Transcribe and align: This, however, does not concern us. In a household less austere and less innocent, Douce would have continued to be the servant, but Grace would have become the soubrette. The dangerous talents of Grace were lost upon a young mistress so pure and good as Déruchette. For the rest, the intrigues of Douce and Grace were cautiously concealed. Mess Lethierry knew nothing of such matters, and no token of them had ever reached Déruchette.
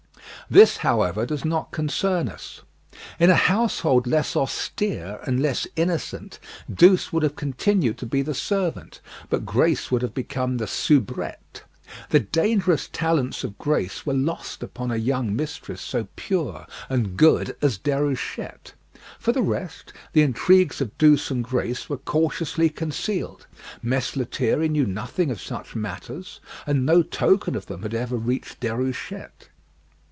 This, 0.49 0.77
however, 0.77 1.25
does 1.25 1.45
not 1.45 1.71
concern 1.71 2.27
us. 2.27 2.61
In 3.21 3.29
a 3.29 3.35
household 3.37 4.05
less 4.05 4.35
austere 4.35 5.21
and 5.25 5.41
less 5.41 5.65
innocent, 5.77 6.39
Douce 6.69 7.13
would 7.13 7.23
have 7.23 7.37
continued 7.37 7.97
to 7.99 8.05
be 8.05 8.21
the 8.21 8.33
servant, 8.33 8.99
but 9.29 9.45
Grace 9.45 9.91
would 9.91 10.01
have 10.01 10.13
become 10.13 10.57
the 10.57 10.67
soubrette. 10.67 11.63
The 12.09 12.19
dangerous 12.19 12.89
talents 12.91 13.45
of 13.45 13.57
Grace 13.59 14.05
were 14.05 14.13
lost 14.13 14.61
upon 14.61 14.91
a 14.91 14.97
young 14.97 15.33
mistress 15.33 15.79
so 15.81 16.09
pure 16.17 16.67
and 16.89 17.15
good 17.15 17.55
as 17.61 17.79
Déruchette. 17.79 18.73
For 19.19 19.31
the 19.31 19.41
rest, 19.43 19.93
the 20.11 20.21
intrigues 20.21 20.81
of 20.81 20.97
Douce 20.97 21.31
and 21.31 21.45
Grace 21.45 21.89
were 21.89 21.95
cautiously 21.97 22.67
concealed. 22.69 23.47
Mess 23.81 24.17
Lethierry 24.17 24.67
knew 24.67 24.85
nothing 24.85 25.31
of 25.31 25.39
such 25.39 25.77
matters, 25.77 26.41
and 26.67 26.85
no 26.85 27.03
token 27.03 27.55
of 27.55 27.67
them 27.67 27.83
had 27.83 27.93
ever 27.93 28.17
reached 28.17 28.59
Déruchette. 28.59 29.47